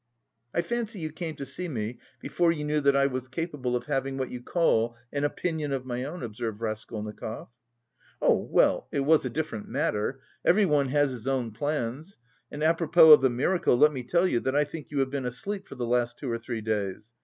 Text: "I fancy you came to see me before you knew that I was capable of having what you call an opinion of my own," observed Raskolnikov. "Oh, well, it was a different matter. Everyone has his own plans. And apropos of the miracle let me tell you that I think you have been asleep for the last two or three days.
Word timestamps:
"I 0.51 0.63
fancy 0.63 0.97
you 0.97 1.11
came 1.11 1.35
to 1.35 1.45
see 1.45 1.67
me 1.67 1.99
before 2.19 2.51
you 2.51 2.63
knew 2.63 2.81
that 2.81 2.95
I 2.95 3.05
was 3.05 3.27
capable 3.27 3.75
of 3.75 3.85
having 3.85 4.17
what 4.17 4.31
you 4.31 4.41
call 4.41 4.97
an 5.13 5.23
opinion 5.23 5.71
of 5.71 5.85
my 5.85 6.03
own," 6.05 6.23
observed 6.23 6.59
Raskolnikov. 6.59 7.49
"Oh, 8.19 8.41
well, 8.49 8.87
it 8.91 9.01
was 9.01 9.25
a 9.25 9.29
different 9.29 9.67
matter. 9.67 10.19
Everyone 10.43 10.87
has 10.87 11.11
his 11.11 11.27
own 11.27 11.51
plans. 11.51 12.17
And 12.49 12.63
apropos 12.63 13.11
of 13.11 13.21
the 13.21 13.29
miracle 13.29 13.77
let 13.77 13.93
me 13.93 14.01
tell 14.01 14.25
you 14.25 14.39
that 14.39 14.55
I 14.55 14.63
think 14.63 14.89
you 14.89 15.01
have 15.01 15.11
been 15.11 15.25
asleep 15.27 15.67
for 15.67 15.75
the 15.75 15.85
last 15.85 16.17
two 16.17 16.31
or 16.31 16.39
three 16.39 16.61
days. 16.61 17.13